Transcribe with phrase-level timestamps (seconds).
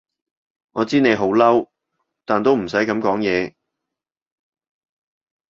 [0.71, 1.69] 我知你好嬲，
[2.25, 3.53] 但都唔使噉講嘢